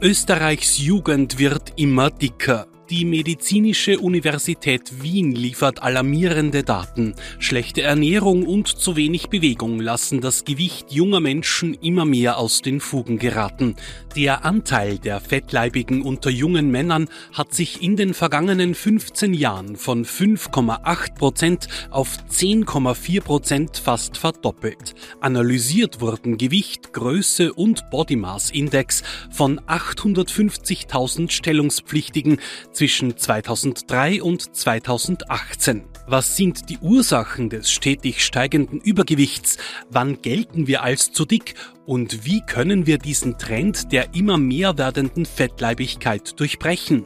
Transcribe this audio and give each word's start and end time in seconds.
Österreichs 0.00 0.78
Jugend 0.78 1.40
wird 1.40 1.72
immer 1.74 2.08
dicker. 2.08 2.68
Die 2.90 3.04
Medizinische 3.04 3.98
Universität 3.98 5.02
Wien 5.02 5.32
liefert 5.32 5.82
alarmierende 5.82 6.62
Daten. 6.62 7.14
Schlechte 7.38 7.82
Ernährung 7.82 8.46
und 8.46 8.66
zu 8.66 8.96
wenig 8.96 9.28
Bewegung 9.28 9.78
lassen 9.78 10.22
das 10.22 10.46
Gewicht 10.46 10.90
junger 10.90 11.20
Menschen 11.20 11.74
immer 11.74 12.06
mehr 12.06 12.38
aus 12.38 12.62
den 12.62 12.80
Fugen 12.80 13.18
geraten. 13.18 13.76
Der 14.16 14.46
Anteil 14.46 14.98
der 14.98 15.20
Fettleibigen 15.20 16.00
unter 16.00 16.30
jungen 16.30 16.70
Männern 16.70 17.08
hat 17.34 17.52
sich 17.52 17.82
in 17.82 17.96
den 17.96 18.14
vergangenen 18.14 18.74
15 18.74 19.34
Jahren 19.34 19.76
von 19.76 20.06
5,8 20.06 21.14
Prozent 21.14 21.68
auf 21.90 22.16
10,4 22.30 23.20
Prozent 23.20 23.76
fast 23.76 24.16
verdoppelt. 24.16 24.94
Analysiert 25.20 26.00
wurden 26.00 26.38
Gewicht, 26.38 26.94
Größe 26.94 27.52
und 27.52 27.90
Body 27.90 28.16
Mass 28.16 28.50
Index 28.50 29.02
von 29.30 29.60
850.000 29.60 31.30
Stellungspflichtigen 31.30 32.40
zwischen 32.78 33.16
2003 33.16 34.22
und 34.22 34.54
2018. 34.54 35.82
Was 36.06 36.36
sind 36.36 36.70
die 36.70 36.78
Ursachen 36.78 37.50
des 37.50 37.72
stetig 37.72 38.24
steigenden 38.24 38.80
Übergewichts? 38.80 39.56
Wann 39.90 40.22
gelten 40.22 40.68
wir 40.68 40.84
als 40.84 41.10
zu 41.10 41.24
dick? 41.24 41.56
Und 41.86 42.24
wie 42.24 42.40
können 42.40 42.86
wir 42.86 42.98
diesen 42.98 43.36
Trend 43.36 43.90
der 43.90 44.14
immer 44.14 44.38
mehr 44.38 44.78
werdenden 44.78 45.26
Fettleibigkeit 45.26 46.38
durchbrechen? 46.38 47.04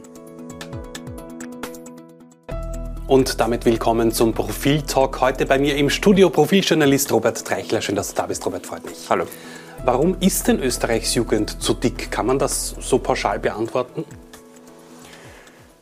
Und 3.07 3.39
damit 3.39 3.65
willkommen 3.65 4.11
zum 4.11 4.31
Profil-Talk. 4.31 5.21
Heute 5.21 5.47
bei 5.47 5.57
mir 5.57 5.75
im 5.75 5.89
Studio 5.89 6.29
Profiljournalist 6.29 7.11
Robert 7.11 7.43
Treichler. 7.43 7.81
Schön, 7.81 7.95
dass 7.95 8.09
du 8.09 8.15
da 8.17 8.27
bist, 8.27 8.45
Robert, 8.45 8.67
freut 8.67 8.85
mich. 8.85 9.09
Hallo. 9.09 9.25
Warum 9.83 10.17
ist 10.19 10.47
denn 10.47 10.59
Österreichs 10.59 11.15
Jugend 11.15 11.63
zu 11.63 11.73
dick? 11.73 12.11
Kann 12.11 12.27
man 12.27 12.37
das 12.37 12.75
so 12.79 12.99
pauschal 12.99 13.39
beantworten? 13.39 14.05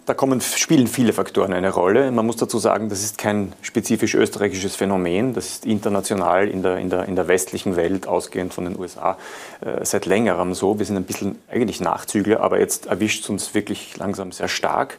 Da 0.07 0.15
kommen, 0.15 0.41
spielen 0.41 0.87
viele 0.87 1.13
Faktoren 1.13 1.53
eine 1.53 1.69
Rolle. 1.69 2.11
Man 2.11 2.25
muss 2.25 2.35
dazu 2.35 2.57
sagen, 2.57 2.89
das 2.89 3.03
ist 3.03 3.19
kein 3.19 3.53
spezifisch 3.61 4.15
österreichisches 4.15 4.75
Phänomen. 4.75 5.35
Das 5.35 5.45
ist 5.45 5.65
international 5.65 6.47
in 6.47 6.63
der, 6.63 6.77
in 6.77 6.89
der, 6.89 7.05
in 7.05 7.15
der 7.15 7.27
westlichen 7.27 7.75
Welt, 7.75 8.07
ausgehend 8.07 8.51
von 8.51 8.65
den 8.65 8.79
USA, 8.79 9.17
äh, 9.61 9.85
seit 9.85 10.07
längerem 10.07 10.55
so. 10.55 10.79
Wir 10.79 10.87
sind 10.87 10.97
ein 10.97 11.03
bisschen 11.03 11.37
eigentlich 11.51 11.81
Nachzügler, 11.81 12.39
aber 12.39 12.59
jetzt 12.59 12.87
erwischt 12.87 13.25
es 13.25 13.29
uns 13.29 13.53
wirklich 13.53 13.95
langsam 13.97 14.31
sehr 14.31 14.47
stark. 14.47 14.97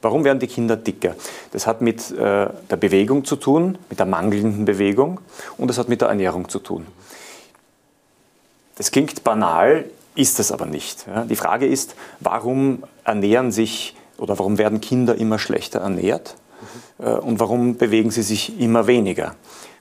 Warum 0.00 0.22
werden 0.22 0.38
die 0.38 0.46
Kinder 0.46 0.76
dicker? 0.76 1.16
Das 1.50 1.66
hat 1.66 1.80
mit 1.80 2.12
äh, 2.12 2.48
der 2.70 2.76
Bewegung 2.78 3.24
zu 3.24 3.34
tun, 3.34 3.78
mit 3.90 3.98
der 3.98 4.06
mangelnden 4.06 4.64
Bewegung 4.64 5.20
und 5.58 5.66
das 5.66 5.78
hat 5.78 5.88
mit 5.88 6.02
der 6.02 6.08
Ernährung 6.08 6.48
zu 6.48 6.60
tun. 6.60 6.86
Das 8.76 8.92
klingt 8.92 9.24
banal, 9.24 9.86
ist 10.14 10.38
es 10.38 10.52
aber 10.52 10.66
nicht. 10.66 11.04
Ja? 11.08 11.24
Die 11.24 11.34
Frage 11.34 11.66
ist, 11.66 11.96
warum 12.20 12.84
ernähren 13.02 13.50
sich 13.50 13.95
oder 14.18 14.38
warum 14.38 14.58
werden 14.58 14.80
Kinder 14.80 15.16
immer 15.16 15.38
schlechter 15.38 15.80
ernährt 15.80 16.36
mhm. 16.98 17.06
und 17.18 17.40
warum 17.40 17.76
bewegen 17.76 18.10
sie 18.10 18.22
sich 18.22 18.60
immer 18.60 18.86
weniger. 18.86 19.34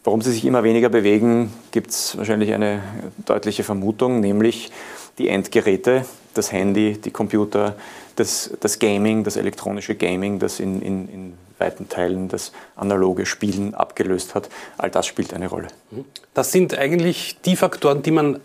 Warum 0.04 0.22
sie 0.22 0.32
sich 0.32 0.46
immer 0.46 0.64
weniger 0.64 0.90
bewegen, 0.90 1.52
gibt 1.72 1.90
es 1.90 2.16
wahrscheinlich 2.16 2.54
eine 2.54 2.84
deutliche 3.26 3.64
Vermutung, 3.64 4.20
nämlich 4.20 4.72
die 5.18 5.30
Endgeräte, 5.30 6.06
das 6.36 6.52
Handy, 6.52 6.94
die 6.94 7.10
Computer, 7.10 7.76
das, 8.16 8.52
das 8.60 8.78
Gaming, 8.78 9.24
das 9.24 9.36
elektronische 9.36 9.96
Gaming, 9.96 10.38
das 10.38 10.60
in, 10.60 10.82
in, 10.82 11.10
in 11.10 11.34
weiten 11.58 11.90
Teilen 11.90 12.28
das 12.28 12.52
analoge 12.76 13.26
Spielen 13.26 13.74
abgelöst 13.74 14.36
hat. 14.36 14.50
All 14.78 14.92
das 14.92 15.08
spielt 15.08 15.34
eine 15.34 15.48
Rolle. 15.48 15.68
Das 16.34 16.52
sind 16.52 16.78
eigentlich 16.78 17.38
die 17.46 17.56
Faktoren, 17.56 18.04
die 18.04 18.12
man 18.12 18.40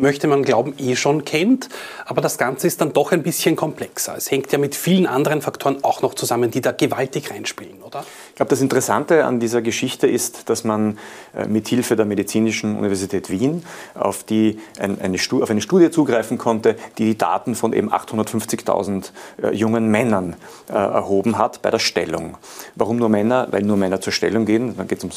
möchte 0.00 0.26
man 0.26 0.42
glauben, 0.42 0.74
eh 0.78 0.96
schon 0.96 1.24
kennt. 1.24 1.68
Aber 2.06 2.20
das 2.20 2.38
Ganze 2.38 2.66
ist 2.66 2.80
dann 2.80 2.92
doch 2.92 3.12
ein 3.12 3.22
bisschen 3.22 3.56
komplexer. 3.56 4.14
Es 4.16 4.30
hängt 4.30 4.50
ja 4.52 4.58
mit 4.58 4.74
vielen 4.74 5.06
anderen 5.06 5.42
Faktoren 5.42 5.82
auch 5.82 6.02
noch 6.02 6.14
zusammen, 6.14 6.50
die 6.50 6.60
da 6.60 6.72
gewaltig 6.72 7.30
reinspielen, 7.30 7.82
oder? 7.82 8.04
Ich 8.30 8.36
glaube, 8.36 8.50
das 8.50 8.60
Interessante 8.60 9.24
an 9.24 9.40
dieser 9.40 9.62
Geschichte 9.62 10.06
ist, 10.06 10.48
dass 10.48 10.64
man 10.64 10.98
äh, 11.34 11.46
mit 11.46 11.68
Hilfe 11.68 11.96
der 11.96 12.06
Medizinischen 12.06 12.76
Universität 12.76 13.30
Wien 13.30 13.64
auf, 13.94 14.24
die, 14.24 14.58
eine, 14.78 14.96
auf 15.42 15.50
eine 15.50 15.60
Studie 15.60 15.90
zugreifen 15.90 16.38
konnte, 16.38 16.76
die 16.98 17.04
die 17.04 17.18
Daten 17.18 17.54
von 17.54 17.72
eben 17.72 17.92
850.000 17.92 19.10
äh, 19.42 19.54
jungen 19.54 19.88
Männern 19.90 20.36
äh, 20.68 20.72
erhoben 20.72 21.38
hat 21.38 21.62
bei 21.62 21.70
der 21.70 21.78
Stellung. 21.78 22.36
Warum 22.76 22.96
nur 22.96 23.08
Männer? 23.08 23.48
Weil 23.50 23.62
nur 23.62 23.76
Männer 23.76 24.00
zur 24.00 24.12
Stellung 24.12 24.46
gehen. 24.46 24.76
Dann 24.76 24.88
geht 24.88 24.98
es 24.98 25.04
um 25.04 25.10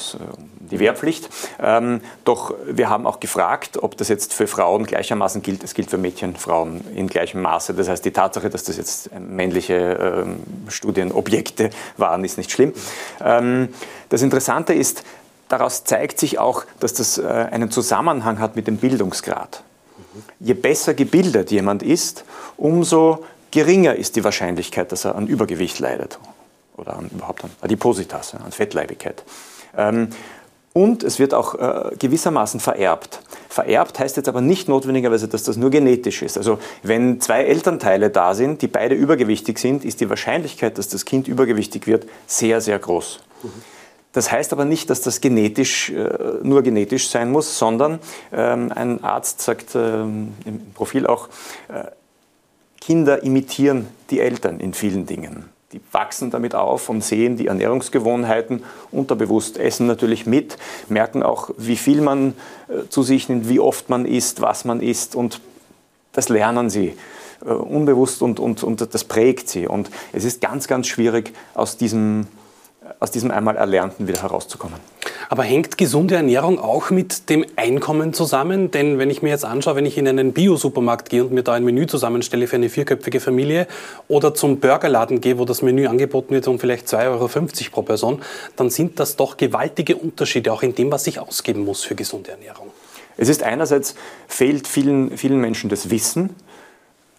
die 0.59 0.79
Wehrpflicht. 0.79 1.29
Ähm, 1.61 2.01
doch 2.25 2.53
wir 2.65 2.89
haben 2.89 3.05
auch 3.05 3.19
gefragt, 3.19 3.77
ob 3.81 3.95
das 3.97 4.07
jetzt 4.07 4.33
für 4.33 4.47
Frauen 4.47 4.72
Frauen 4.73 4.85
gleichermaßen 4.87 5.43
gilt. 5.43 5.63
Es 5.63 5.75
gilt 5.75 5.91
für 5.91 5.99
Mädchen, 5.99 6.35
Frauen 6.35 6.83
in 6.95 7.07
gleichem 7.07 7.43
Maße. 7.43 7.75
Das 7.75 7.87
heißt, 7.89 8.03
die 8.05 8.11
Tatsache, 8.11 8.49
dass 8.49 8.63
das 8.63 8.77
jetzt 8.77 9.11
männliche 9.19 9.75
ähm, 10.25 10.37
Studienobjekte 10.67 11.69
waren, 11.97 12.25
ist 12.25 12.39
nicht 12.39 12.49
schlimm. 12.49 12.73
Ähm, 13.23 13.69
das 14.09 14.23
Interessante 14.23 14.73
ist, 14.73 15.03
daraus 15.47 15.83
zeigt 15.83 16.19
sich 16.19 16.39
auch, 16.39 16.63
dass 16.79 16.95
das 16.95 17.19
äh, 17.19 17.27
einen 17.27 17.69
Zusammenhang 17.69 18.39
hat 18.39 18.55
mit 18.55 18.65
dem 18.65 18.77
Bildungsgrad. 18.77 19.61
Je 20.39 20.55
besser 20.55 20.95
gebildet 20.95 21.51
jemand 21.51 21.83
ist, 21.83 22.25
umso 22.57 23.23
geringer 23.51 23.93
ist 23.93 24.15
die 24.15 24.23
Wahrscheinlichkeit, 24.23 24.91
dass 24.91 25.05
er 25.05 25.13
an 25.13 25.27
Übergewicht 25.27 25.77
leidet 25.77 26.17
oder 26.77 26.97
an, 26.97 27.11
überhaupt 27.13 27.43
an 27.43 27.51
Adipositas, 27.61 28.33
an 28.33 28.51
Fettleibigkeit. 28.51 29.23
Ähm, 29.77 30.09
und 30.73 31.03
es 31.03 31.19
wird 31.19 31.33
auch 31.33 31.55
äh, 31.55 31.95
gewissermaßen 31.97 32.59
vererbt. 32.59 33.21
Vererbt 33.47 33.99
heißt 33.99 34.17
jetzt 34.17 34.27
aber 34.27 34.41
nicht 34.41 34.67
notwendigerweise, 34.67 35.27
dass 35.27 35.43
das 35.43 35.55
nur 35.55 35.69
genetisch 35.69 36.23
ist. 36.23 36.37
Also 36.37 36.57
wenn 36.81 37.21
zwei 37.21 37.43
Elternteile 37.43 38.09
da 38.09 38.33
sind, 38.33 38.63
die 38.63 38.67
beide 38.67 38.95
übergewichtig 38.95 39.59
sind, 39.59 39.85
ist 39.85 40.01
die 40.01 40.09
Wahrscheinlichkeit, 40.09 40.77
dass 40.79 40.89
das 40.89 41.05
Kind 41.05 41.27
übergewichtig 41.27 41.85
wird, 41.85 42.07
sehr, 42.25 42.59
sehr 42.59 42.79
groß. 42.79 43.19
Das 44.13 44.31
heißt 44.31 44.53
aber 44.53 44.65
nicht, 44.65 44.89
dass 44.89 45.01
das 45.01 45.21
genetisch, 45.21 45.91
äh, 45.91 46.09
nur 46.41 46.63
genetisch 46.63 47.09
sein 47.09 47.31
muss, 47.31 47.57
sondern 47.57 47.99
ähm, 48.31 48.71
ein 48.73 49.03
Arzt 49.03 49.41
sagt 49.41 49.75
ähm, 49.75 50.33
im 50.45 50.71
Profil 50.73 51.07
auch, 51.07 51.29
äh, 51.69 51.85
Kinder 52.81 53.23
imitieren 53.23 53.87
die 54.09 54.19
Eltern 54.19 54.59
in 54.59 54.73
vielen 54.73 55.05
Dingen 55.05 55.52
die 55.73 55.81
wachsen 55.91 56.31
damit 56.31 56.55
auf 56.55 56.87
und 56.87 57.03
sehen 57.03 57.35
die 57.35 57.47
Ernährungsgewohnheiten 57.47 58.63
unterbewusst, 58.91 59.57
essen 59.57 59.87
natürlich 59.87 60.25
mit, 60.25 60.57
merken 60.87 61.23
auch, 61.23 61.49
wie 61.57 61.75
viel 61.75 62.01
man 62.01 62.35
äh, 62.67 62.87
zu 62.89 63.03
sich 63.03 63.27
nimmt, 63.27 63.49
wie 63.49 63.59
oft 63.59 63.89
man 63.89 64.05
isst, 64.05 64.41
was 64.41 64.65
man 64.65 64.81
isst 64.81 65.15
und 65.15 65.41
das 66.13 66.29
lernen 66.29 66.69
sie 66.69 66.95
äh, 67.43 67.49
unbewusst 67.49 68.21
und, 68.21 68.39
und, 68.39 68.63
und 68.63 68.93
das 68.93 69.03
prägt 69.03 69.49
sie. 69.49 69.67
Und 69.67 69.89
es 70.13 70.23
ist 70.23 70.41
ganz, 70.41 70.67
ganz 70.67 70.87
schwierig, 70.87 71.33
aus 71.55 71.75
diesem, 71.75 72.27
aus 72.99 73.11
diesem 73.11 73.31
einmal 73.31 73.57
Erlernten 73.57 74.07
wieder 74.07 74.21
herauszukommen. 74.21 74.79
Aber 75.29 75.43
hängt 75.43 75.77
gesunde 75.77 76.15
Ernährung 76.15 76.59
auch 76.59 76.89
mit 76.89 77.29
dem 77.29 77.45
Einkommen 77.55 78.13
zusammen? 78.13 78.71
Denn 78.71 78.99
wenn 78.99 79.09
ich 79.09 79.21
mir 79.21 79.29
jetzt 79.29 79.45
anschaue, 79.45 79.75
wenn 79.75 79.85
ich 79.85 79.97
in 79.97 80.07
einen 80.07 80.33
Bio-Supermarkt 80.33 81.09
gehe 81.09 81.23
und 81.23 81.31
mir 81.31 81.43
da 81.43 81.53
ein 81.53 81.63
Menü 81.63 81.87
zusammenstelle 81.87 82.47
für 82.47 82.57
eine 82.57 82.69
vierköpfige 82.69 83.19
Familie 83.19 83.67
oder 84.07 84.33
zum 84.33 84.59
Burgerladen 84.59 85.21
gehe, 85.21 85.37
wo 85.37 85.45
das 85.45 85.61
Menü 85.61 85.87
angeboten 85.87 86.33
wird 86.33 86.47
um 86.47 86.59
vielleicht 86.59 86.87
2,50 86.87 86.97
Euro 87.07 87.29
pro 87.71 87.81
Person, 87.81 88.21
dann 88.55 88.69
sind 88.69 88.99
das 88.99 89.15
doch 89.15 89.37
gewaltige 89.37 89.95
Unterschiede 89.95 90.51
auch 90.51 90.63
in 90.63 90.75
dem, 90.75 90.91
was 90.91 91.07
ich 91.07 91.19
ausgeben 91.19 91.65
muss 91.65 91.83
für 91.83 91.95
gesunde 91.95 92.31
Ernährung. 92.31 92.71
Es 93.17 93.29
ist 93.29 93.43
einerseits, 93.43 93.95
fehlt 94.27 94.67
vielen, 94.67 95.17
vielen 95.17 95.39
Menschen 95.39 95.69
das 95.69 95.89
Wissen, 95.89 96.31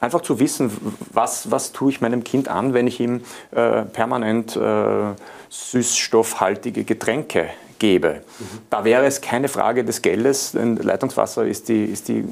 einfach 0.01 0.21
zu 0.21 0.39
wissen, 0.39 0.71
was, 1.13 1.51
was 1.51 1.73
tue 1.73 1.91
ich 1.91 2.01
meinem 2.01 2.25
Kind 2.25 2.49
an, 2.49 2.75
wenn 2.75 2.87
ich 2.87 3.01
ihm 3.01 3.23
äh, 3.53 3.83
permanent 3.83 4.57
äh, 4.57 5.15
süßstoffhaltige 5.49 6.85
Getränke 6.85 7.49
gebe. 7.85 8.23
Mhm. 8.39 8.45
Da 8.71 8.85
wäre 8.85 9.05
es 9.05 9.21
keine 9.21 9.49
Frage 9.49 9.85
des 9.85 10.01
Geldes, 10.01 10.53
denn 10.53 10.77
Leitungswasser 10.77 11.47
ist 11.47 11.69
die, 11.69 11.85
ist 11.85 12.09
die 12.09 12.25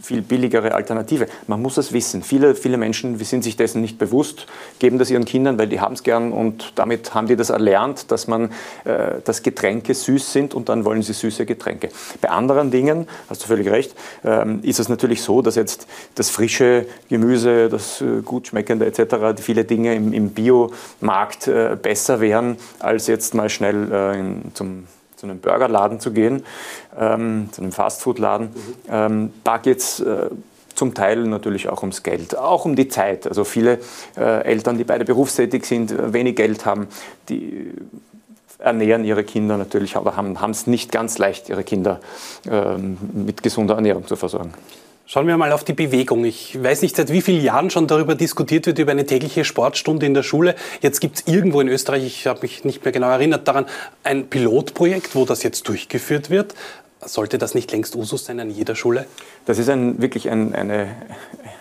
viel 0.00 0.22
billigere 0.22 0.74
Alternative. 0.74 1.26
Man 1.46 1.62
muss 1.62 1.78
es 1.78 1.92
wissen. 1.92 2.22
Viele, 2.22 2.54
viele 2.54 2.76
Menschen 2.76 3.18
sind 3.18 3.42
sich 3.42 3.56
dessen 3.56 3.80
nicht 3.80 3.98
bewusst, 3.98 4.46
geben 4.78 4.98
das 4.98 5.10
ihren 5.10 5.24
Kindern, 5.24 5.58
weil 5.58 5.68
die 5.68 5.80
haben 5.80 5.94
es 5.94 6.02
gern 6.02 6.32
und 6.32 6.72
damit 6.74 7.14
haben 7.14 7.26
die 7.26 7.36
das 7.36 7.50
erlernt, 7.50 8.10
dass 8.10 8.26
man, 8.26 8.50
äh, 8.84 9.20
dass 9.24 9.42
Getränke 9.42 9.94
süß 9.94 10.32
sind 10.32 10.54
und 10.54 10.68
dann 10.68 10.84
wollen 10.84 11.02
sie 11.02 11.12
süße 11.12 11.46
Getränke. 11.46 11.88
Bei 12.20 12.30
anderen 12.30 12.70
Dingen, 12.70 13.06
hast 13.28 13.42
du 13.42 13.46
völlig 13.46 13.68
recht, 13.68 13.94
ähm, 14.24 14.60
ist 14.62 14.80
es 14.80 14.88
natürlich 14.88 15.22
so, 15.22 15.42
dass 15.42 15.54
jetzt 15.54 15.86
das 16.14 16.30
frische 16.30 16.86
Gemüse, 17.08 17.68
das 17.68 18.00
äh, 18.00 18.22
gut 18.22 18.48
schmeckende 18.48 18.86
etc., 18.86 19.40
viele 19.40 19.64
Dinge 19.64 19.94
im, 19.94 20.12
im 20.12 20.30
Biomarkt 20.30 21.48
äh, 21.48 21.76
besser 21.80 22.20
wären, 22.20 22.56
als 22.78 23.06
jetzt 23.06 23.34
mal 23.34 23.48
schnell 23.48 23.90
äh, 23.92 24.18
in, 24.18 24.50
zum 24.54 24.84
zu 25.26 25.32
einem 25.32 25.40
Burgerladen 25.40 26.00
zu 26.00 26.12
gehen, 26.12 26.44
ähm, 26.98 27.48
zu 27.52 27.62
einem 27.62 27.72
Fastfoodladen. 27.72 28.50
Ähm, 28.88 29.32
da 29.44 29.58
geht 29.58 29.78
es 29.78 30.00
äh, 30.00 30.30
zum 30.74 30.94
Teil 30.94 31.24
natürlich 31.24 31.68
auch 31.68 31.82
ums 31.82 32.02
Geld, 32.02 32.36
auch 32.36 32.64
um 32.64 32.76
die 32.76 32.88
Zeit. 32.88 33.26
Also 33.26 33.44
viele 33.44 33.78
äh, 34.16 34.44
Eltern, 34.44 34.78
die 34.78 34.84
beide 34.84 35.04
berufstätig 35.04 35.64
sind, 35.64 35.90
äh, 35.90 36.12
wenig 36.12 36.36
Geld 36.36 36.66
haben, 36.66 36.86
die 37.28 37.72
ernähren 38.58 39.04
ihre 39.04 39.24
Kinder 39.24 39.58
natürlich, 39.58 39.96
aber 39.96 40.16
haben 40.16 40.50
es 40.50 40.66
nicht 40.66 40.90
ganz 40.90 41.18
leicht, 41.18 41.48
ihre 41.48 41.62
Kinder 41.62 42.00
ähm, 42.50 42.96
mit 43.12 43.42
gesunder 43.42 43.74
Ernährung 43.74 44.06
zu 44.06 44.16
versorgen. 44.16 44.54
Schauen 45.08 45.28
wir 45.28 45.36
mal 45.36 45.52
auf 45.52 45.62
die 45.62 45.72
Bewegung. 45.72 46.24
Ich 46.24 46.60
weiß 46.60 46.82
nicht, 46.82 46.96
seit 46.96 47.12
wie 47.12 47.22
vielen 47.22 47.40
Jahren 47.40 47.70
schon 47.70 47.86
darüber 47.86 48.16
diskutiert 48.16 48.66
wird, 48.66 48.80
über 48.80 48.90
eine 48.90 49.06
tägliche 49.06 49.44
Sportstunde 49.44 50.04
in 50.04 50.14
der 50.14 50.24
Schule. 50.24 50.56
Jetzt 50.80 51.00
gibt 51.00 51.18
es 51.18 51.32
irgendwo 51.32 51.60
in 51.60 51.68
Österreich, 51.68 52.04
ich 52.04 52.26
habe 52.26 52.40
mich 52.42 52.64
nicht 52.64 52.84
mehr 52.84 52.90
genau 52.90 53.10
erinnert 53.10 53.46
daran, 53.46 53.66
ein 54.02 54.26
Pilotprojekt, 54.26 55.14
wo 55.14 55.24
das 55.24 55.44
jetzt 55.44 55.68
durchgeführt 55.68 56.28
wird. 56.28 56.56
Sollte 57.04 57.38
das 57.38 57.54
nicht 57.54 57.70
längst 57.70 57.94
Usus 57.94 58.24
sein 58.24 58.40
an 58.40 58.50
jeder 58.50 58.74
Schule? 58.74 59.06
Das 59.44 59.58
ist 59.58 59.68
ein, 59.68 60.02
wirklich 60.02 60.28
ein, 60.28 60.56
eine, 60.56 60.88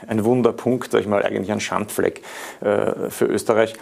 ein 0.07 0.25
Wunderpunkt, 0.25 0.91
sag 0.91 1.01
ich 1.01 1.07
mal, 1.07 1.21
eigentlich 1.21 1.51
ein 1.51 1.59
Schandfleck 1.59 2.23
äh, 2.61 3.11
für 3.11 3.25
Österreich. 3.25 3.75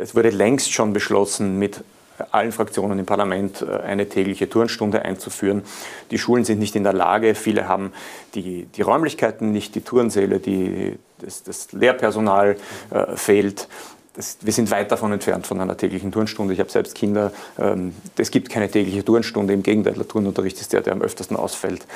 Es 0.00 0.14
wurde 0.14 0.30
längst 0.30 0.72
schon 0.72 0.92
beschlossen, 0.92 1.58
mit 1.58 1.82
allen 2.30 2.52
Fraktionen 2.52 2.98
im 2.98 3.06
Parlament 3.06 3.62
äh, 3.62 3.80
eine 3.80 4.08
tägliche 4.08 4.48
Turnstunde 4.48 5.02
einzuführen. 5.02 5.62
Die 6.10 6.18
Schulen 6.18 6.44
sind 6.44 6.58
nicht 6.58 6.76
in 6.76 6.84
der 6.84 6.92
Lage, 6.92 7.34
viele 7.34 7.68
haben 7.68 7.92
die, 8.34 8.66
die 8.66 8.82
Räumlichkeiten 8.82 9.52
nicht, 9.52 9.74
die 9.74 9.80
Turnsäle, 9.80 10.40
die, 10.40 10.98
das, 11.18 11.42
das 11.42 11.72
Lehrpersonal 11.72 12.56
äh, 12.90 13.16
fehlt. 13.16 13.68
Das, 14.14 14.38
wir 14.40 14.52
sind 14.52 14.70
weit 14.72 14.90
davon 14.90 15.12
entfernt 15.12 15.46
von 15.46 15.60
einer 15.60 15.76
täglichen 15.76 16.10
Turnstunde. 16.10 16.52
Ich 16.52 16.58
habe 16.58 16.70
selbst 16.70 16.96
Kinder. 16.96 17.30
Ähm, 17.56 17.94
es 18.16 18.32
gibt 18.32 18.50
keine 18.50 18.68
tägliche 18.68 19.04
Turnstunde. 19.04 19.52
Im 19.54 19.62
Gegenteil, 19.62 19.94
der 19.94 20.08
Turnunterricht 20.08 20.60
ist 20.60 20.72
der, 20.72 20.80
der 20.80 20.94
am 20.94 21.02
öftersten 21.02 21.36
ausfällt. 21.36 21.86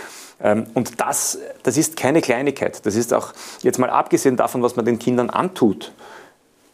Ähm, 0.41 0.67
und 0.75 1.01
das, 1.01 1.39
das 1.65 1.77
ist 1.77 1.97
keine 1.97 2.21
Kleinigkeit. 2.21 2.87
Das 2.87 2.95
ist 2.95 3.13
auch 3.13 3.33
jetzt 3.63 3.79
mal 3.79 3.91
abgesehen 3.91 4.37
davon, 4.37 4.63
was 4.63 4.77
man 4.77 4.85
den 4.85 5.01
Kindern 5.01 5.31
antut 5.31 5.93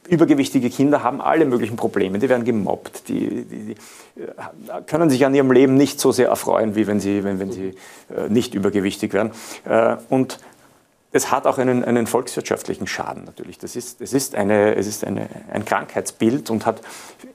übergewichtige 0.08 0.70
Kinder 0.70 1.02
haben 1.02 1.20
alle 1.20 1.44
möglichen 1.44 1.76
Probleme. 1.76 2.18
Die 2.18 2.28
werden 2.28 2.44
gemobbt, 2.44 3.08
die, 3.08 3.44
die, 3.44 3.44
die, 3.44 3.72
äh, 3.72 4.82
können 4.86 5.10
sich 5.10 5.24
an 5.24 5.34
ihrem 5.34 5.52
Leben 5.52 5.74
nicht 5.74 6.00
so 6.00 6.12
sehr 6.12 6.28
erfreuen, 6.28 6.74
wie 6.74 6.86
wenn 6.86 7.00
sie, 7.00 7.24
wenn, 7.24 7.38
wenn 7.38 7.52
sie 7.52 7.74
äh, 8.14 8.28
nicht 8.28 8.54
übergewichtig 8.54 9.12
werden. 9.12 9.32
Äh, 9.64 9.96
und 10.08 10.38
es 11.10 11.30
hat 11.30 11.46
auch 11.46 11.58
einen, 11.58 11.84
einen 11.84 12.06
volkswirtschaftlichen 12.06 12.86
Schaden 12.86 13.24
natürlich. 13.24 13.58
Das 13.58 13.76
ist, 13.76 14.00
es 14.00 14.12
ist, 14.12 14.34
eine, 14.34 14.76
es 14.76 14.86
ist 14.86 15.04
eine, 15.04 15.28
ein 15.50 15.64
Krankheitsbild 15.64 16.50
und 16.50 16.66
hat 16.66 16.82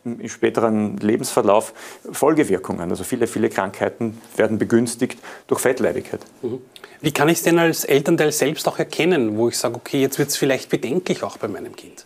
im 0.06 0.30
späteren 0.30 0.98
Lebensverlauf 0.98 1.74
Folgewirkungen. 2.12 2.92
Also 2.92 3.04
viele, 3.04 3.26
viele 3.26 3.50
Krankheiten 3.50 4.22
werden 4.36 4.60
begünstigt 4.60 5.20
durch 5.48 5.62
Fettleibigkeit. 5.62 6.22
Mhm. 6.44 6.62
Wie 7.02 7.12
kann 7.12 7.30
ich 7.30 7.40
es 7.40 7.44
denn 7.44 7.60
als 7.60 7.84
Elternteil 7.84 8.32
selbst 8.32 8.68
auch 8.68 8.80
erkennen, 8.80 9.38
wo 9.38 9.50
ich 9.50 9.58
sage, 9.58 9.76
okay, 9.76 10.00
jetzt 10.00 10.20
wird 10.20 10.30
es 10.30 10.38
vielleicht 10.38 10.70
bedenklich 10.70 11.24
auch 11.24 11.38
bei 11.38 11.48
meinem 11.48 11.76
Kind? 11.76 12.06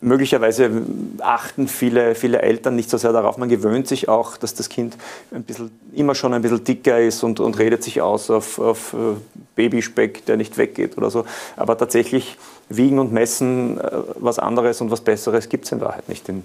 Möglicherweise 0.00 0.70
achten 1.18 1.66
viele, 1.66 2.14
viele 2.14 2.40
Eltern 2.40 2.76
nicht 2.76 2.88
so 2.88 2.98
sehr 2.98 3.12
darauf. 3.12 3.36
Man 3.36 3.48
gewöhnt 3.48 3.88
sich 3.88 4.08
auch, 4.08 4.36
dass 4.36 4.54
das 4.54 4.68
Kind 4.68 4.96
ein 5.32 5.42
bisschen, 5.42 5.70
immer 5.92 6.14
schon 6.14 6.34
ein 6.34 6.42
bisschen 6.42 6.62
dicker 6.62 7.00
ist 7.00 7.24
und, 7.24 7.40
und 7.40 7.58
redet 7.58 7.82
sich 7.82 8.00
aus 8.00 8.30
auf, 8.30 8.58
auf 8.58 8.94
äh, 8.94 9.16
Babyspeck, 9.56 10.24
der 10.26 10.36
nicht 10.36 10.56
weggeht 10.56 10.96
oder 10.96 11.10
so. 11.10 11.24
Aber 11.56 11.76
tatsächlich 11.76 12.36
wiegen 12.68 12.98
und 12.98 13.12
messen 13.12 13.80
äh, 13.80 13.90
was 14.16 14.38
anderes 14.38 14.80
und 14.80 14.90
was 14.90 15.00
Besseres 15.00 15.48
gibt 15.48 15.64
es 15.64 15.72
in 15.72 15.80
Wahrheit 15.80 16.08
nicht. 16.08 16.28
In, 16.28 16.44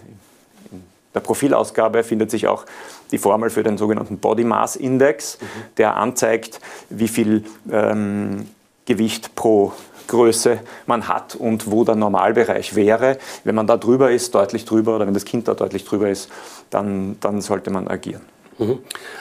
in 0.71 0.83
der 1.13 1.19
Profilausgabe 1.19 2.03
findet 2.03 2.31
sich 2.31 2.47
auch 2.47 2.65
die 3.11 3.19
Formel 3.19 3.51
für 3.51 3.61
den 3.61 3.77
sogenannten 3.77 4.17
Body 4.17 4.43
Mass 4.43 4.75
Index, 4.75 5.37
mhm. 5.39 5.45
der 5.77 5.95
anzeigt, 5.97 6.59
wie 6.89 7.07
viel 7.07 7.45
ähm, 7.71 8.47
Gewicht 8.85 9.35
pro 9.35 9.73
Größe 10.07 10.59
man 10.85 11.07
hat 11.07 11.35
und 11.35 11.69
wo 11.71 11.83
der 11.83 11.95
Normalbereich 11.95 12.75
wäre. 12.75 13.17
Wenn 13.43 13.55
man 13.55 13.67
da 13.67 13.77
drüber 13.77 14.11
ist, 14.11 14.35
deutlich 14.35 14.65
drüber, 14.65 14.95
oder 14.95 15.07
wenn 15.07 15.13
das 15.13 15.25
Kind 15.25 15.47
da 15.47 15.53
deutlich 15.53 15.85
drüber 15.85 16.09
ist, 16.09 16.29
dann, 16.69 17.17
dann 17.19 17.41
sollte 17.41 17.71
man 17.71 17.87
agieren. 17.87 18.21
Mhm. 18.59 18.79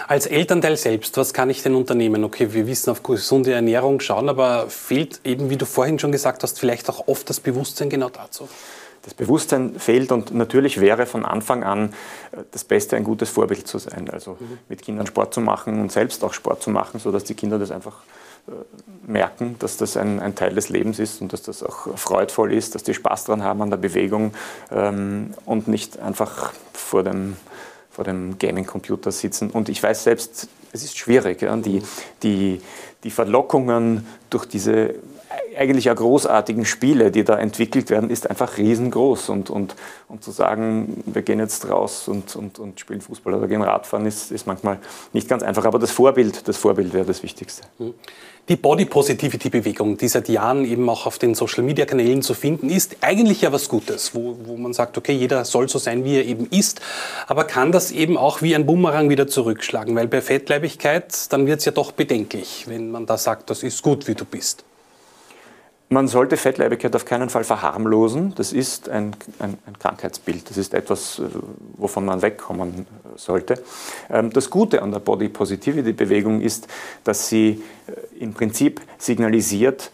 Als 0.09 0.27
Elternteil 0.27 0.77
selbst, 0.77 1.17
was 1.17 1.33
kann 1.33 1.51
ich 1.51 1.63
denn 1.63 1.75
unternehmen? 1.75 2.25
Okay, 2.25 2.53
wir 2.53 2.67
wissen 2.67 2.91
auf 2.91 3.03
gesunde 3.03 3.53
Ernährung 3.53 4.01
schauen, 4.01 4.29
aber 4.29 4.69
fehlt 4.69 5.21
eben, 5.25 5.51
wie 5.51 5.57
du 5.57 5.67
vorhin 5.67 5.99
schon 5.99 6.13
gesagt 6.13 6.43
hast, 6.43 6.59
vielleicht 6.59 6.89
auch 6.91 7.09
oft 7.09 7.29
das 7.31 7.41
Bewusstsein 7.41 7.89
genau 7.89 8.09
dazu? 8.09 8.49
Das 9.03 9.15
Bewusstsein 9.15 9.75
fehlt 9.79 10.13
und 10.13 10.33
natürlich 10.33 10.81
wäre 10.81 11.07
von 11.07 11.25
Anfang 11.25 11.65
an 11.65 11.93
äh, 12.31 12.43
das 12.53 12.63
Beste, 12.63 12.97
ein 12.97 13.05
gutes 13.05 13.31
Vorbild 13.31 13.67
zu 13.67 13.79
sein. 13.79 14.09
Also 14.11 14.37
mhm. 14.39 14.59
mit 14.69 14.83
Kindern 14.83 15.07
Sport 15.07 15.35
zu 15.35 15.41
machen 15.41 15.81
und 15.81 15.91
selbst 15.91 16.23
auch 16.23 16.33
Sport 16.33 16.63
zu 16.63 16.71
machen, 16.71 17.01
sodass 17.01 17.25
die 17.25 17.35
Kinder 17.35 17.59
das 17.59 17.71
einfach 17.71 18.03
merken, 19.13 19.57
dass 19.59 19.77
das 19.77 19.97
ein, 19.97 20.19
ein, 20.21 20.35
Teil 20.35 20.55
des 20.55 20.69
Lebens 20.69 20.99
ist 20.99 21.21
und 21.21 21.33
dass 21.33 21.43
das 21.43 21.63
auch 21.63 21.97
freudvoll 21.97 22.53
ist, 22.53 22.75
dass 22.75 22.83
die 22.83 22.95
Spaß 22.95 23.25
daran 23.25 23.43
haben 23.43 23.63
an 23.63 23.71
der 23.71 23.77
Bewegung 23.77 24.33
ähm, 24.71 25.35
und 25.45 25.69
nicht 25.69 25.99
einfach 25.99 26.53
vor 26.73 27.05
dem, 27.05 27.37
vor 27.91 28.05
dem 28.05 28.39
Gaming-Computer 28.39 29.13
sitzen. 29.13 29.51
Und 29.51 29.69
ich 29.69 29.83
weiß 29.83 30.05
selbst, 30.05 30.49
es 30.73 30.83
ist 30.83 30.97
schwierig, 30.97 31.43
ja, 31.43 31.55
die, 31.57 31.83
die, 32.23 32.61
die 33.05 33.11
Verlockungen 33.11 34.07
durch 34.31 34.47
diese 34.47 34.95
eigentlich 35.57 35.87
ja 35.87 35.95
großartigen 35.95 36.65
Spiele, 36.65 37.11
die 37.11 37.25
da 37.25 37.39
entwickelt 37.39 37.91
werden, 37.91 38.11
ist 38.11 38.29
einfach 38.29 38.59
riesengroß. 38.59 39.29
Und, 39.29 39.51
und, 39.51 39.75
und 40.09 40.23
zu 40.23 40.31
sagen, 40.31 41.03
wir 41.07 41.23
gehen 41.23 41.39
jetzt 41.39 41.69
raus 41.69 42.09
und, 42.09 42.37
und, 42.37 42.59
und 42.59 42.81
spielen 42.81 43.01
Fußball 43.01 43.35
oder 43.35 43.49
gehen 43.49 43.63
Radfahren, 43.63 44.07
ist, 44.07 44.31
ist 44.31 44.47
manchmal 44.47 44.79
nicht 45.13 45.29
ganz 45.29 45.43
einfach. 45.43 45.65
Aber 45.65 45.79
das 45.79 45.91
Vorbild, 45.91 46.47
das 46.49 46.57
Vorbild 46.57 46.93
wäre 46.93 47.05
das 47.05 47.23
Wichtigste. 47.23 47.63
Mhm. 47.79 47.95
Die 48.49 48.57
Body 48.57 48.87
Positivity 48.87 49.51
Bewegung, 49.51 49.97
die 49.97 50.09
seit 50.09 50.29
Jahren 50.29 50.65
eben 50.65 50.89
auch 50.89 51.07
auf 51.07 51.19
den 51.19 51.37
Social 51.37 51.63
Media 51.63 51.87
Kanälen 51.87 52.23
zu 52.23 52.35
finden 52.35 52.71
ist, 52.71 52.97
eigentlich 53.01 53.43
ja 53.43 53.53
was 53.53 53.69
Gutes, 53.69 54.17
wo, 54.17 54.37
wo 54.45 54.57
man 54.57 54.73
sagt, 54.73 54.99
okay, 54.99 55.13
jeder 55.13 55.45
soll 55.45 55.69
so 55.69 55.79
sein, 55.79 56.05
wie 56.05 56.17
er 56.17 56.25
eben 56.25 56.47
ist, 56.47 56.81
aber 57.29 57.45
kann 57.45 57.71
das 57.71 57.93
eben 57.93 58.17
auch 58.17 58.43
wie 58.43 58.57
ein 58.57 58.67
Bumerang 58.67 59.11
wieder 59.11 59.29
zurückschlagen, 59.29 59.95
weil 59.95 60.09
bei 60.09 60.21
Fettleibigkeit, 60.21 61.33
dann 61.33 61.47
wird 61.47 61.61
es 61.61 61.67
ja 61.67 61.73
doch 61.73 61.93
bedenklich, 61.93 62.65
wenn 62.67 62.91
man 62.91 63.07
da 63.07 63.17
sagt, 63.17 63.49
das 63.49 63.63
ist 63.63 63.81
gut, 63.81 64.09
wie 64.09 64.17
du 64.17 64.25
bist. 64.25 64.65
Man 65.93 66.09
sollte 66.09 66.39
Fettleibigkeit 66.39 66.97
auf 66.97 67.05
keinen 67.05 67.29
Fall 67.29 67.45
verharmlosen. 67.45 68.35
Das 68.35 68.55
ist 68.55 68.89
ein, 68.89 69.15
ein, 69.39 69.59
ein, 69.67 69.79
Krankheitsbild. 69.79 70.49
Das 70.49 70.57
ist 70.57 70.73
etwas, 70.73 71.19
äh, 71.19 71.25
wovon 71.77 72.07
man 72.07 72.23
wegkommen 72.23 72.87
sollte. 73.17 73.63
Ähm, 74.09 74.31
das 74.31 74.49
Gute 74.49 74.81
an 74.81 74.91
der 74.91 75.01
Body 75.01 75.29
Positivity 75.29 75.93
Bewegung 75.93 76.41
ist, 76.41 76.67
dass 77.05 77.29
sie 77.29 77.63
äh, 77.87 78.23
im 78.23 78.33
Prinzip 78.33 78.81
signalisiert, 78.97 79.91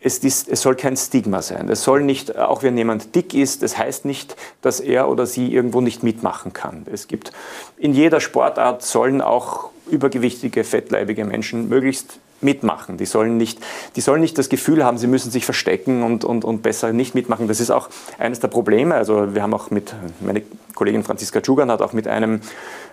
es, 0.00 0.18
ist, 0.18 0.50
es, 0.50 0.60
soll 0.60 0.76
kein 0.76 0.98
Stigma 0.98 1.40
sein. 1.40 1.70
Es 1.70 1.82
soll 1.82 2.02
nicht, 2.02 2.36
auch 2.36 2.62
wenn 2.62 2.76
jemand 2.76 3.14
dick 3.14 3.32
ist, 3.32 3.62
das 3.62 3.78
heißt 3.78 4.04
nicht, 4.04 4.36
dass 4.60 4.80
er 4.80 5.08
oder 5.08 5.24
sie 5.24 5.50
irgendwo 5.50 5.80
nicht 5.80 6.02
mitmachen 6.02 6.52
kann. 6.52 6.86
Es 6.92 7.08
gibt 7.08 7.32
in 7.78 7.94
jeder 7.94 8.20
Sportart 8.20 8.82
sollen 8.82 9.22
auch 9.22 9.70
übergewichtige, 9.90 10.62
fettleibige 10.62 11.24
Menschen 11.24 11.70
möglichst 11.70 12.18
mitmachen. 12.40 12.96
Die 12.96 13.06
sollen 13.06 13.36
nicht, 13.36 13.58
die 13.96 14.00
sollen 14.00 14.20
nicht 14.20 14.38
das 14.38 14.48
Gefühl 14.48 14.84
haben, 14.84 14.98
sie 14.98 15.06
müssen 15.06 15.30
sich 15.30 15.44
verstecken 15.44 16.02
und, 16.02 16.24
und, 16.24 16.44
und 16.44 16.62
besser 16.62 16.92
nicht 16.92 17.14
mitmachen. 17.14 17.48
Das 17.48 17.60
ist 17.60 17.70
auch 17.70 17.88
eines 18.18 18.40
der 18.40 18.48
Probleme. 18.48 18.94
Also 18.94 19.34
wir 19.34 19.42
haben 19.42 19.54
auch 19.54 19.70
mit, 19.70 19.94
meine 20.20 20.42
Kollegin 20.74 21.04
Franziska 21.04 21.40
Tschugan 21.40 21.70
hat 21.70 21.82
auch 21.82 21.92
mit 21.92 22.08
einem 22.08 22.40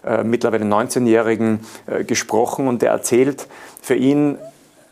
äh, 0.03 0.23
mittlerweile 0.23 0.65
19-Jährigen 0.65 1.61
äh, 1.85 2.03
gesprochen 2.03 2.67
und 2.67 2.81
der 2.81 2.91
erzählt, 2.91 3.47
für 3.81 3.95
ihn 3.95 4.37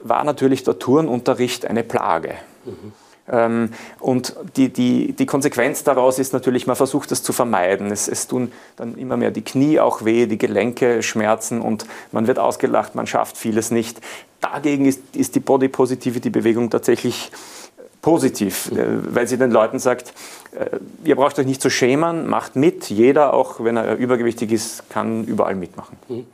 war 0.01 0.23
natürlich 0.23 0.63
der 0.63 0.79
Turnunterricht 0.79 1.65
eine 1.65 1.83
Plage. 1.83 2.35
Mhm. 2.63 2.93
Ähm, 3.31 3.71
und 3.99 4.35
die, 4.55 4.69
die, 4.69 5.13
die 5.13 5.25
Konsequenz 5.25 5.83
daraus 5.83 6.19
ist 6.19 6.33
natürlich, 6.33 6.67
man 6.67 6.75
versucht 6.75 7.11
das 7.11 7.23
zu 7.23 7.33
vermeiden. 7.33 7.91
Es, 7.91 8.07
es 8.07 8.27
tun 8.27 8.51
dann 8.75 8.97
immer 8.97 9.17
mehr 9.17 9.31
die 9.31 9.43
Knie 9.43 9.79
auch 9.79 10.05
weh, 10.05 10.27
die 10.27 10.37
Gelenke 10.37 11.01
schmerzen 11.01 11.61
und 11.61 11.85
man 12.11 12.27
wird 12.27 12.39
ausgelacht, 12.39 12.95
man 12.95 13.07
schafft 13.07 13.37
vieles 13.37 13.71
nicht. 13.71 13.99
Dagegen 14.41 14.85
ist, 14.85 15.01
ist 15.15 15.35
die 15.35 15.39
Body 15.39 15.67
Positivity 15.69 16.29
Bewegung 16.29 16.69
tatsächlich 16.69 17.31
positiv, 18.01 18.71
mhm. 18.71 18.77
Äh, 18.77 19.15
weil 19.15 19.27
sie 19.27 19.37
den 19.37 19.49
Leuten 19.49 19.79
sagt, 19.79 20.13
äh, 20.51 20.77
ihr 21.03 21.15
braucht 21.15 21.39
euch 21.39 21.47
nicht 21.47 21.61
zu 21.61 21.71
schämen, 21.71 22.27
macht 22.27 22.55
mit. 22.55 22.91
Jeder, 22.91 23.33
auch 23.33 23.63
wenn 23.63 23.77
er 23.77 23.95
übergewichtig 23.95 24.51
ist, 24.51 24.87
kann 24.91 25.23
überall 25.25 25.55
mitmachen. 25.55 25.97
Mhm. 26.07 26.27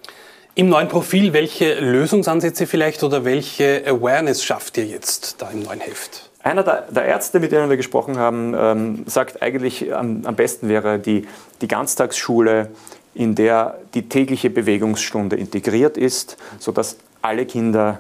Im 0.54 0.68
neuen 0.68 0.90
Profil, 0.90 1.32
welche 1.32 1.80
Lösungsansätze 1.80 2.68
vielleicht 2.68 3.04
oder 3.04 3.24
welche 3.24 3.84
Awareness 3.88 4.44
schafft 4.44 4.78
ihr 4.78 4.86
jetzt 4.86 5.42
da 5.42 5.50
im 5.50 5.64
neuen 5.64 5.80
Heft? 5.80 6.31
Einer 6.44 6.64
der, 6.64 6.88
der, 6.90 7.06
Ärzte, 7.06 7.40
mit 7.40 7.52
denen 7.52 7.70
wir 7.70 7.78
gesprochen 7.78 8.18
haben, 8.18 8.54
ähm, 8.58 9.04
sagt 9.06 9.42
eigentlich, 9.42 9.94
am, 9.94 10.26
am, 10.26 10.36
besten 10.36 10.70
wäre 10.70 10.98
die, 10.98 11.28
die 11.62 11.68
Ganztagsschule, 11.68 12.70
in 13.14 13.36
der 13.36 13.78
die 13.94 14.08
tägliche 14.10 14.50
Bewegungsstunde 14.50 15.36
integriert 15.36 15.98
ist, 15.98 16.38
sodass 16.60 16.98
alle 17.22 17.46
Kinder 17.46 18.00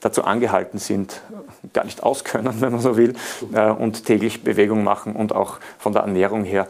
dazu 0.00 0.24
angehalten 0.24 0.78
sind, 0.78 1.20
gar 1.72 1.84
nicht 1.84 2.02
auskönnen, 2.02 2.60
wenn 2.60 2.72
man 2.72 2.80
so 2.80 2.96
will, 2.96 3.14
äh, 3.52 3.70
und 3.70 4.06
täglich 4.06 4.42
Bewegung 4.42 4.82
machen 4.82 5.14
und 5.14 5.34
auch 5.34 5.58
von 5.78 5.92
der 5.92 6.02
Ernährung 6.02 6.44
her. 6.44 6.66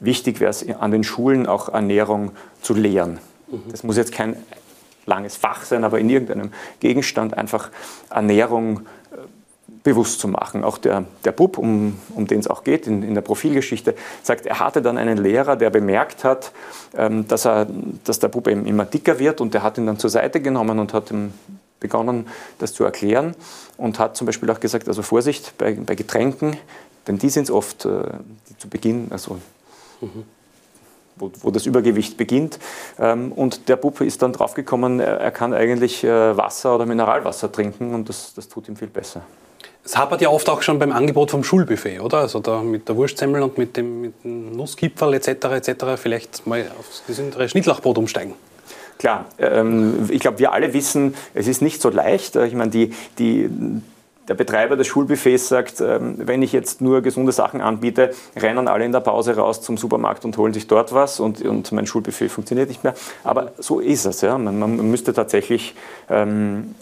Wichtig 0.00 0.40
wäre 0.40 0.50
es 0.50 0.68
an 0.68 0.90
den 0.90 1.04
Schulen 1.04 1.46
auch 1.46 1.70
Ernährung 1.70 2.32
zu 2.60 2.74
lehren. 2.74 3.18
Mhm. 3.48 3.62
Das 3.70 3.82
muss 3.82 3.96
jetzt 3.96 4.12
kein 4.12 4.36
langes 5.06 5.36
Fach 5.36 5.64
sein, 5.64 5.84
aber 5.84 5.98
in 5.98 6.10
irgendeinem 6.10 6.52
Gegenstand 6.80 7.36
einfach 7.36 7.70
Ernährung 8.10 8.82
bewusst 9.84 10.18
zu 10.18 10.28
machen. 10.28 10.64
Auch 10.64 10.78
der, 10.78 11.04
der 11.24 11.32
Bub, 11.32 11.58
um, 11.58 11.98
um 12.14 12.26
den 12.26 12.40
es 12.40 12.48
auch 12.48 12.64
geht 12.64 12.88
in, 12.88 13.02
in 13.02 13.14
der 13.14 13.20
Profilgeschichte, 13.20 13.94
sagt, 14.22 14.46
er 14.46 14.58
hatte 14.58 14.82
dann 14.82 14.98
einen 14.98 15.18
Lehrer, 15.18 15.56
der 15.56 15.70
bemerkt 15.70 16.24
hat, 16.24 16.50
ähm, 16.96 17.28
dass, 17.28 17.44
er, 17.44 17.66
dass 18.02 18.18
der 18.18 18.28
Bub 18.28 18.48
eben 18.48 18.66
immer 18.66 18.86
dicker 18.86 19.18
wird 19.18 19.40
und 19.40 19.54
der 19.54 19.62
hat 19.62 19.78
ihn 19.78 19.86
dann 19.86 19.98
zur 19.98 20.10
Seite 20.10 20.40
genommen 20.40 20.78
und 20.78 20.94
hat 20.94 21.10
ihm 21.10 21.34
begonnen, 21.80 22.26
das 22.58 22.72
zu 22.72 22.82
erklären 22.82 23.36
und 23.76 23.98
hat 23.98 24.16
zum 24.16 24.26
Beispiel 24.26 24.50
auch 24.50 24.58
gesagt, 24.58 24.88
also 24.88 25.02
Vorsicht 25.02 25.56
bei, 25.58 25.74
bei 25.74 25.94
Getränken, 25.94 26.56
denn 27.06 27.18
die 27.18 27.28
sind 27.28 27.44
es 27.44 27.50
oft, 27.50 27.84
äh, 27.84 28.04
die 28.48 28.56
zu 28.56 28.70
Beginn, 28.70 29.08
also 29.10 29.38
mhm. 30.00 30.24
wo, 31.16 31.30
wo, 31.42 31.50
das 31.50 31.66
Übergewicht 31.66 32.16
beginnt. 32.16 32.58
Ähm, 32.98 33.32
und 33.32 33.68
der 33.68 33.76
Bub 33.76 34.00
ist 34.00 34.22
dann 34.22 34.32
draufgekommen, 34.32 34.98
er 35.00 35.30
kann 35.30 35.52
eigentlich 35.52 36.02
äh, 36.04 36.34
Wasser 36.38 36.74
oder 36.74 36.86
Mineralwasser 36.86 37.52
trinken 37.52 37.92
und 37.94 38.08
das, 38.08 38.32
das 38.32 38.48
tut 38.48 38.66
ihm 38.70 38.76
viel 38.76 38.88
besser. 38.88 39.20
Es 39.84 39.98
hapert 39.98 40.22
ja 40.22 40.30
oft 40.30 40.48
auch 40.48 40.62
schon 40.62 40.78
beim 40.78 40.92
Angebot 40.92 41.30
vom 41.30 41.44
Schulbuffet, 41.44 42.00
oder? 42.00 42.18
Also 42.18 42.40
da 42.40 42.62
mit 42.62 42.88
der 42.88 42.96
Wurstsemmel 42.96 43.42
und 43.42 43.58
mit 43.58 43.76
dem, 43.76 44.00
mit 44.00 44.24
dem 44.24 44.56
Nusskipferl 44.56 45.12
etc. 45.12 45.28
etc. 45.28 45.84
vielleicht 45.96 46.46
mal 46.46 46.64
aufs 46.78 47.02
gesündere 47.06 47.48
Schnittlauchbrot 47.50 47.98
umsteigen. 47.98 48.34
Klar, 48.98 49.26
ähm, 49.38 50.08
ich 50.10 50.20
glaube, 50.20 50.38
wir 50.38 50.52
alle 50.52 50.72
wissen, 50.72 51.14
es 51.34 51.48
ist 51.48 51.60
nicht 51.60 51.82
so 51.82 51.90
leicht. 51.90 52.36
Äh, 52.36 52.46
ich 52.46 52.54
meine, 52.54 52.70
die, 52.70 52.94
die, 53.18 53.50
der 54.28 54.34
Betreiber 54.34 54.76
des 54.76 54.86
Schulbuffets 54.86 55.48
sagt, 55.48 55.82
ähm, 55.82 56.14
wenn 56.16 56.40
ich 56.40 56.52
jetzt 56.52 56.80
nur 56.80 57.02
gesunde 57.02 57.32
Sachen 57.32 57.60
anbiete, 57.60 58.14
rennen 58.36 58.68
alle 58.68 58.86
in 58.86 58.92
der 58.92 59.00
Pause 59.00 59.36
raus 59.36 59.60
zum 59.60 59.76
Supermarkt 59.76 60.24
und 60.24 60.38
holen 60.38 60.54
sich 60.54 60.66
dort 60.66 60.94
was 60.94 61.20
und, 61.20 61.42
und 61.42 61.72
mein 61.72 61.86
Schulbuffet 61.86 62.30
funktioniert 62.30 62.68
nicht 62.68 62.84
mehr. 62.84 62.94
Aber 63.22 63.52
so 63.58 63.80
ist 63.80 64.06
es. 64.06 64.22
Ja. 64.22 64.38
Man, 64.38 64.58
man 64.58 64.76
müsste 64.90 65.12
tatsächlich 65.12 65.74
ähm, 66.08 66.74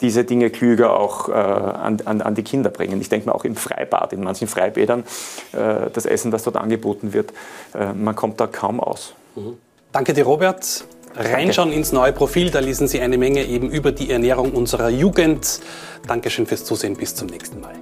diese 0.00 0.24
Dinge 0.24 0.50
klüger 0.50 0.98
auch 0.98 1.28
äh, 1.28 1.32
an, 1.32 1.98
an, 2.04 2.22
an, 2.22 2.34
die 2.34 2.42
Kinder 2.42 2.70
bringen. 2.70 3.00
Ich 3.00 3.08
denke 3.08 3.26
mal 3.26 3.32
auch 3.32 3.44
im 3.44 3.56
Freibad, 3.56 4.12
in 4.12 4.22
manchen 4.22 4.48
Freibädern, 4.48 5.04
äh, 5.52 5.90
das 5.92 6.06
Essen, 6.06 6.30
das 6.30 6.44
dort 6.44 6.56
angeboten 6.56 7.12
wird, 7.12 7.32
äh, 7.74 7.92
man 7.92 8.14
kommt 8.14 8.40
da 8.40 8.46
kaum 8.46 8.80
aus. 8.80 9.14
Mhm. 9.34 9.56
Danke 9.92 10.12
dir, 10.12 10.24
Robert. 10.24 10.84
Reinschauen 11.16 11.72
ins 11.72 11.90
neue 11.90 12.12
Profil, 12.12 12.50
da 12.50 12.60
lesen 12.60 12.86
Sie 12.86 13.00
eine 13.00 13.18
Menge 13.18 13.44
eben 13.44 13.70
über 13.70 13.90
die 13.90 14.10
Ernährung 14.10 14.52
unserer 14.52 14.88
Jugend. 14.88 15.60
Dankeschön 16.06 16.46
fürs 16.46 16.64
Zusehen, 16.64 16.96
bis 16.96 17.14
zum 17.14 17.28
nächsten 17.28 17.60
Mal. 17.60 17.74